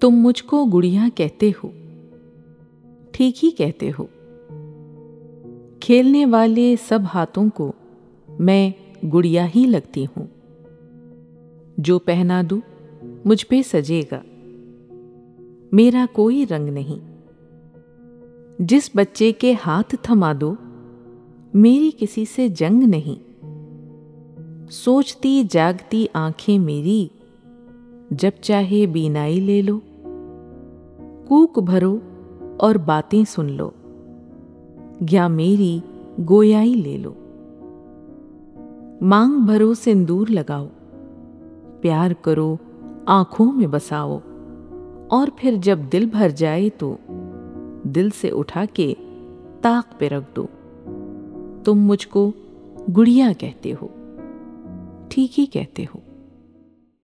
[0.00, 1.68] تم مجھ کو گڑیا کہتے ہو۔
[3.10, 4.06] ٹھیک ہی کہتے ہو۔
[5.80, 7.72] کھیلنے والے سب ہاتھوں کو
[8.38, 8.70] میں
[9.12, 10.26] گڑیا ہی لگتی ہوں۔
[11.78, 12.56] جو پہنا دو،
[13.24, 14.20] مجھ پہ سجے گا۔
[15.72, 17.16] میرا کوئی رنگ نہیں۔
[18.58, 20.54] جس بچے کے ہاتھ تھما دو،
[21.54, 23.44] میری کسی سے جنگ نہیں۔
[24.70, 27.08] سوچتی جاگتی آنکھیں میری،
[28.10, 29.80] جب چاہے بینائی لے لو۔
[31.30, 31.98] کوک بھرو
[32.56, 33.70] اور باتیں سن لو۔
[35.10, 35.78] یا میری
[36.30, 37.14] گویائی لے لو۔
[39.00, 40.66] مانگ بھرو سندور لگاؤ۔
[41.80, 42.56] پیار کرو
[43.06, 44.18] آنکھوں میں بساؤ۔
[45.08, 46.96] اور پھر جب دل بھر جائے تو
[47.82, 48.94] دل سے اٹھا کے
[49.60, 50.46] تاق پہ رکھ دو۔
[51.64, 52.30] تم مجھ کو
[52.96, 53.88] گڑیا کہتے ہو۔
[55.08, 56.09] ٹھیک ہی کہتے ہو۔